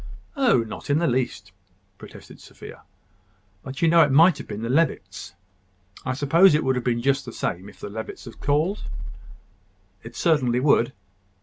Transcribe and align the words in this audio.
"Oh! 0.35 0.63
not 0.63 0.89
in 0.89 0.97
the 0.97 1.05
least," 1.05 1.51
protested 1.99 2.39
Sophia. 2.41 2.81
"But 3.61 3.83
you 3.83 3.87
know 3.87 4.01
it 4.01 4.09
might 4.11 4.39
have 4.39 4.47
been 4.47 4.63
the 4.63 4.67
Levitts. 4.67 5.35
I 6.03 6.13
suppose 6.15 6.55
it 6.55 6.63
would 6.63 6.73
have 6.75 6.83
been 6.83 7.03
just 7.03 7.23
the 7.23 7.31
same 7.31 7.69
if 7.69 7.79
the 7.79 7.87
Levitts 7.87 8.25
had 8.25 8.39
called?" 8.39 8.85
"It 10.01 10.15
certainly 10.15 10.59
would." 10.59 10.93